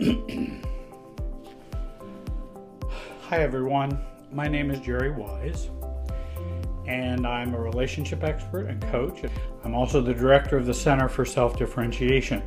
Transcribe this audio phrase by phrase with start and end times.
[3.20, 4.00] Hi, everyone.
[4.32, 5.68] My name is Jerry Wise,
[6.86, 9.20] and I'm a relationship expert and coach.
[9.62, 12.42] I'm also the director of the Center for Self Differentiation.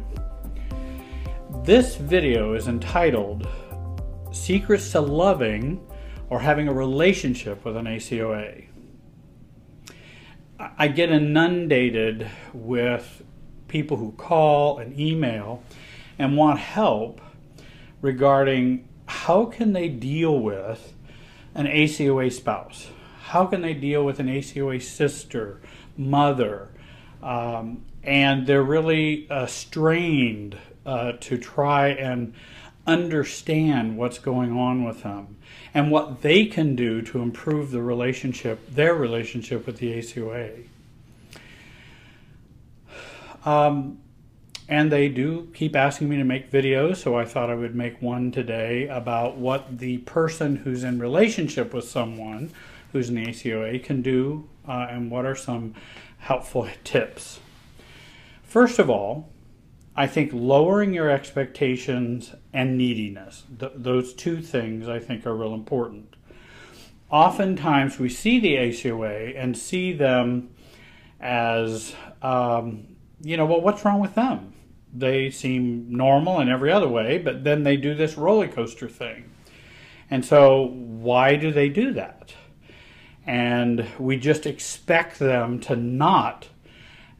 [1.64, 3.47] This video is entitled
[4.32, 5.79] Secrets to Loving
[6.32, 8.65] or Having a Relationship with an ACOA.
[10.57, 13.21] I get inundated with
[13.68, 15.61] people who call and email
[16.18, 17.21] and want help
[18.04, 20.94] regarding how can they deal with
[21.56, 22.89] an ACOA spouse?
[23.24, 25.60] How can they deal with an ACOA sister,
[25.98, 26.68] mother?
[27.24, 32.34] Um, and they're really uh, strained uh, to try and
[32.86, 35.38] understand what's going on with them
[35.73, 40.66] and what they can do to improve the relationship, their relationship with the ACOA.
[43.45, 44.02] Um,
[44.69, 48.02] and they do keep asking me to make videos, so I thought I would make
[48.02, 52.52] one today about what the person who's in relationship with someone
[52.92, 55.73] who's in the ACOA can do uh, and what are some
[56.20, 57.39] helpful tips.
[58.44, 59.30] First of all,
[59.95, 65.53] I think lowering your expectations and neediness, th- those two things I think are real
[65.53, 66.16] important.
[67.11, 70.50] Oftentimes we see the ACOA and see them
[71.20, 72.92] as, um,
[73.23, 74.53] you know, well, what's wrong with them?
[74.93, 79.30] they seem normal in every other way, but then they do this roller coaster thing.
[80.09, 82.35] And so, why do they do that?
[83.25, 86.49] And we just expect them to not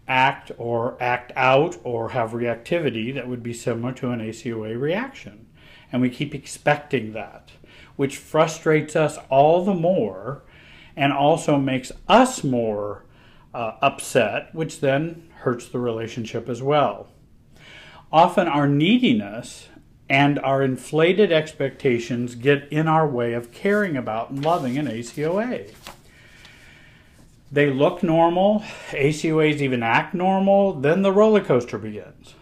[0.08, 5.48] act or act out or have reactivity that would be similar to an ACOA reaction.
[5.92, 7.52] And we keep expecting that,
[7.96, 10.44] which frustrates us all the more
[10.96, 13.06] and also makes us more
[13.54, 17.08] uh, upset, which then hurts the relationship as well.
[18.12, 19.70] Often our neediness
[20.10, 25.74] and our inflated expectations get in our way of caring about and loving an ACOA.
[27.52, 32.34] They look normal, ACOAs even act normal, then the roller coaster begins.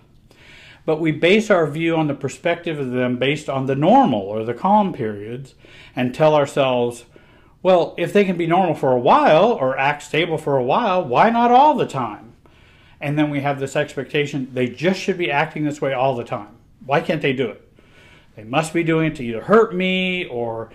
[0.85, 4.43] But we base our view on the perspective of them based on the normal or
[4.43, 5.53] the calm periods
[5.95, 7.05] and tell ourselves,
[7.63, 11.03] well, if they can be normal for a while or act stable for a while,
[11.03, 12.31] why not all the time?
[13.01, 16.23] and then we have this expectation they just should be acting this way all the
[16.23, 16.55] time.
[16.85, 17.67] Why can't they do it?
[18.35, 20.69] They must be doing it to either hurt me or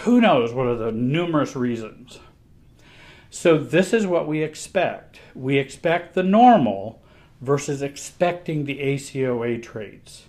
[0.00, 2.18] who knows what are the numerous reasons.
[3.30, 5.20] So, this is what we expect.
[5.34, 7.02] We expect the normal
[7.40, 10.26] versus expecting the ACOA traits.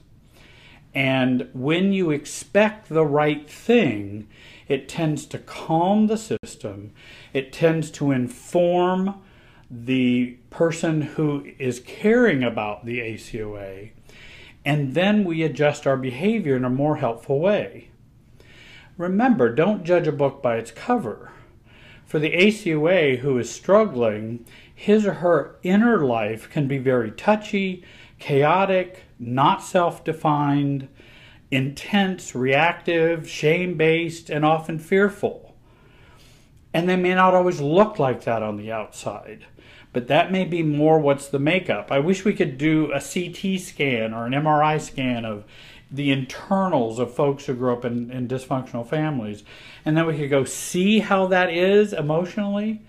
[0.95, 4.27] And when you expect the right thing,
[4.69, 6.93] it tends to calm the system,
[7.33, 9.21] it tends to inform
[9.69, 13.91] the person who is caring about the ACOA,
[14.63, 17.89] and then we adjust our behavior in a more helpful way.
[18.97, 21.31] Remember, don't judge a book by its cover.
[22.05, 27.83] For the ACOA who is struggling, his or her inner life can be very touchy,
[28.19, 30.87] chaotic, not self defined,
[31.51, 35.55] intense, reactive, shame based, and often fearful.
[36.73, 39.45] And they may not always look like that on the outside
[39.95, 41.89] but that may be more what's the makeup.
[41.89, 45.45] I wish we could do a CT scan or an MRI scan of
[45.89, 49.45] the internals of folks who grew up in, in dysfunctional families,
[49.85, 52.81] and then we could go see how that is emotionally.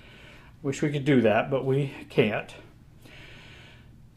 [0.65, 2.53] Wish we could do that, but we can't.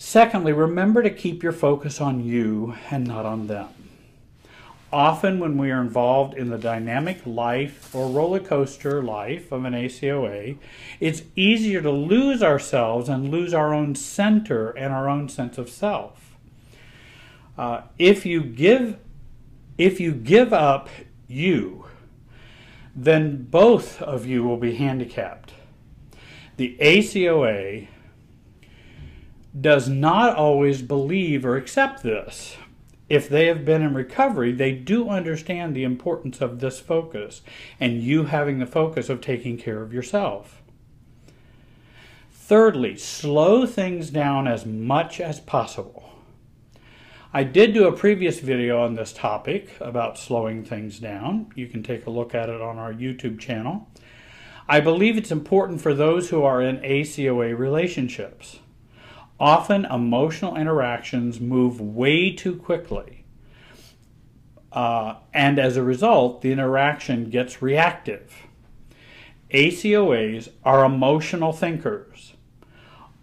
[0.01, 3.67] Secondly, remember to keep your focus on you and not on them.
[4.93, 9.73] Often, when we are involved in the dynamic life or roller coaster life of an
[9.73, 10.57] ACOA,
[11.01, 15.69] it's easier to lose ourselves and lose our own center and our own sense of
[15.69, 16.33] self.
[17.57, 18.97] Uh, if you give,
[19.77, 20.87] if you give up
[21.27, 21.85] you,
[22.95, 25.51] then both of you will be handicapped.
[26.55, 27.89] The ACOA
[29.59, 32.57] does not always believe or accept this
[33.09, 37.41] if they have been in recovery, they do understand the importance of this focus
[37.79, 40.61] and you having the focus of taking care of yourself.
[42.31, 46.05] Thirdly, slow things down as much as possible.
[47.33, 51.51] I did do a previous video on this topic about slowing things down.
[51.55, 53.87] You can take a look at it on our YouTube channel.
[54.67, 58.59] I believe it's important for those who are in ACOA relationships.
[59.39, 63.23] Often emotional interactions move way too quickly.
[64.71, 68.33] Uh, and as a result, the interaction gets reactive.
[69.51, 72.33] ACOAs are emotional thinkers.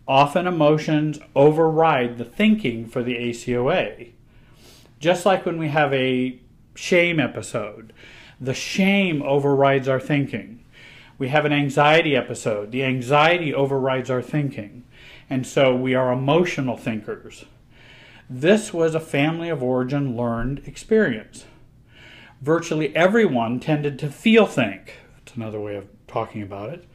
[0.08, 4.12] Often emotions override the thinking for the ACOA.
[4.98, 6.40] Just like when we have a
[6.74, 7.92] shame episode,
[8.40, 10.56] the shame overrides our thinking.
[11.18, 14.84] We have an anxiety episode, the anxiety overrides our thinking.
[15.28, 17.44] And so we are emotional thinkers.
[18.28, 21.46] This was a family of origin learned experience.
[22.40, 24.98] Virtually everyone tended to feel think.
[25.16, 26.88] That's another way of talking about it.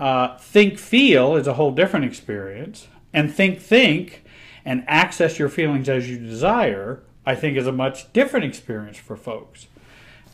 [0.00, 2.88] Uh, think feel is a whole different experience.
[3.12, 4.24] And think think
[4.64, 9.16] and access your feelings as you desire, I think, is a much different experience for
[9.16, 9.66] folks.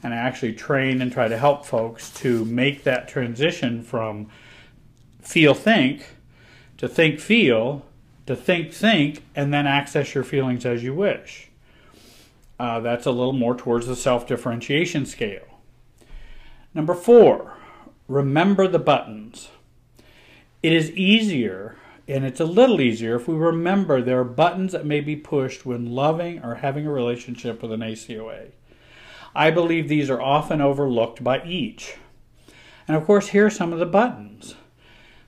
[0.03, 4.29] And I actually train and try to help folks to make that transition from
[5.21, 6.17] feel think
[6.81, 7.85] to think feel
[8.25, 11.51] to think think and then access your feelings as you wish.
[12.59, 15.59] Uh, that's a little more towards the self differentiation scale.
[16.73, 17.55] Number four,
[18.09, 19.49] remember the buttons.
[20.63, 21.77] It is easier,
[22.07, 25.67] and it's a little easier if we remember there are buttons that may be pushed
[25.67, 28.53] when loving or having a relationship with an ACOA.
[29.35, 31.97] I believe these are often overlooked by each.
[32.89, 34.57] And of course, here are some of the buttons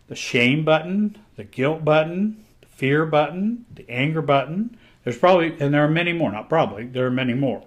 [0.08, 4.76] the shame button, the guilt button, the fear button, the anger button.
[5.04, 7.64] There's probably, and there are many more, not probably, there are many more.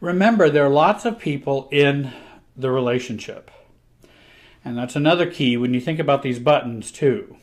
[0.00, 2.12] Remember, there are lots of people in
[2.56, 3.50] the relationship.
[4.64, 7.36] And that's another key when you think about these buttons, too.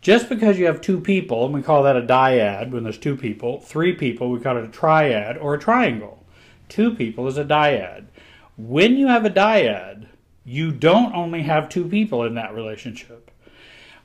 [0.00, 3.16] Just because you have two people, and we call that a dyad when there's two
[3.16, 6.24] people, three people, we call it a triad or a triangle.
[6.68, 8.06] Two people is a dyad.
[8.56, 10.06] When you have a dyad,
[10.44, 13.30] you don't only have two people in that relationship.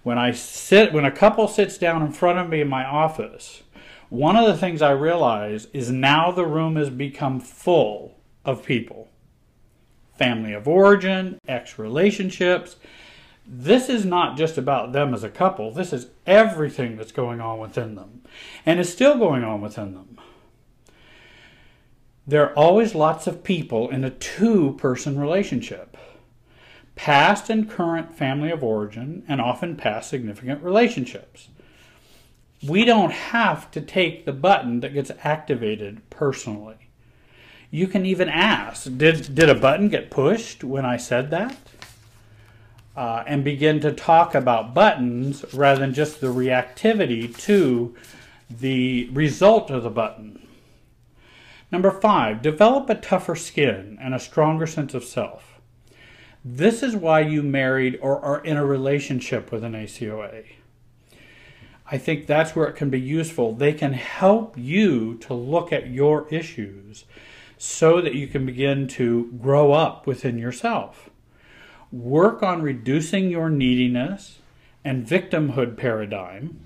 [0.04, 3.64] When I sit when a couple sits down in front of me in my office,
[4.10, 9.10] one of the things I realize is now the room has become full of people.
[10.18, 12.76] Family of origin, ex relationships.
[13.48, 15.72] This is not just about them as a couple.
[15.72, 18.22] This is everything that's going on within them
[18.66, 20.20] and is still going on within them.
[22.28, 25.96] There are always lots of people in a two person relationship
[26.96, 31.50] past and current family of origin, and often past significant relationships.
[32.66, 36.90] We don't have to take the button that gets activated personally.
[37.70, 41.58] You can even ask, did, did a button get pushed when I said that?
[42.96, 47.94] Uh, and begin to talk about buttons rather than just the reactivity to
[48.50, 50.48] the result of the button.
[51.72, 55.60] Number five, develop a tougher skin and a stronger sense of self.
[56.44, 60.46] This is why you married or are in a relationship with an ACOA.
[61.92, 63.54] I think that's where it can be useful.
[63.54, 67.06] They can help you to look at your issues
[67.58, 71.10] so that you can begin to grow up within yourself.
[71.96, 74.40] Work on reducing your neediness
[74.84, 76.60] and victimhood paradigm.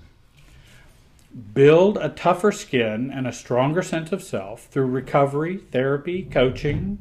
[1.54, 6.98] Build a tougher skin and a stronger sense of self through recovery, therapy, coaching,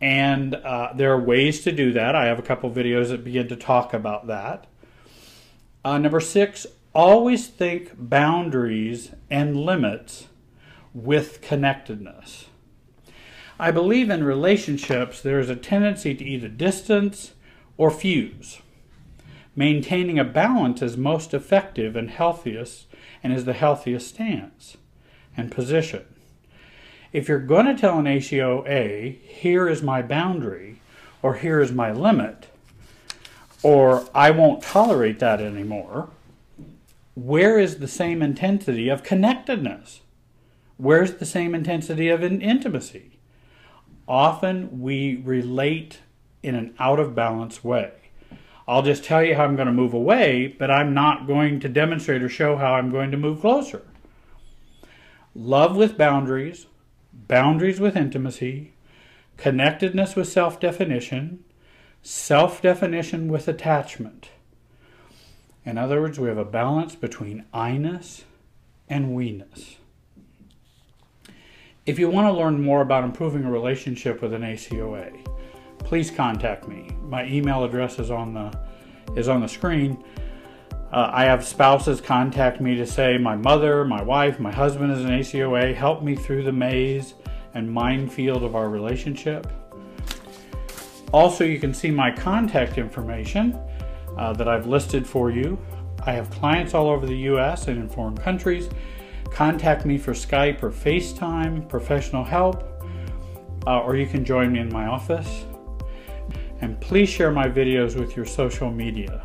[0.00, 2.16] and uh, there are ways to do that.
[2.16, 4.66] I have a couple videos that begin to talk about that.
[5.84, 10.26] Uh, number six, always think boundaries and limits
[10.92, 12.46] with connectedness.
[13.60, 17.32] I believe in relationships there is a tendency to either distance
[17.76, 18.60] or fuse.
[19.54, 22.86] Maintaining a balance is most effective and healthiest
[23.22, 24.76] and is the healthiest stance
[25.36, 26.04] and position
[27.12, 30.80] if you're going to tell an ACOA, here is my boundary,
[31.22, 32.46] or here is my limit,
[33.62, 36.10] or I won't tolerate that anymore,
[37.14, 40.00] where is the same intensity of connectedness?
[40.76, 43.18] Where's the same intensity of intimacy?
[44.10, 46.00] Often we relate
[46.42, 47.92] in an out of balance way.
[48.66, 51.68] I'll just tell you how I'm going to move away, but I'm not going to
[51.68, 53.82] demonstrate or show how I'm going to move closer.
[55.32, 56.66] Love with boundaries,
[57.12, 58.72] boundaries with intimacy,
[59.36, 61.44] connectedness with self definition,
[62.02, 64.30] self definition with attachment.
[65.64, 68.24] In other words, we have a balance between I ness
[68.88, 69.76] and we ness.
[71.90, 75.26] If you want to learn more about improving a relationship with an ACOA,
[75.80, 76.88] please contact me.
[77.02, 78.56] My email address is on the
[79.16, 80.04] is on the screen.
[80.92, 85.04] Uh, I have spouses contact me to say, My mother, my wife, my husband is
[85.04, 85.74] an ACOA.
[85.74, 87.14] Help me through the maze
[87.54, 89.52] and minefield of our relationship.
[91.12, 93.58] Also, you can see my contact information
[94.16, 95.58] uh, that I've listed for you.
[96.06, 98.70] I have clients all over the US and in foreign countries.
[99.30, 102.64] Contact me for Skype or FaceTime, professional help,
[103.66, 105.44] uh, or you can join me in my office.
[106.60, 109.24] And please share my videos with your social media.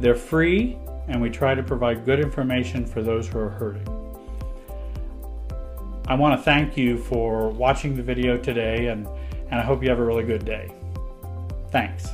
[0.00, 3.86] They're free, and we try to provide good information for those who are hurting.
[6.06, 9.06] I want to thank you for watching the video today, and,
[9.50, 10.72] and I hope you have a really good day.
[11.70, 12.08] Thanks.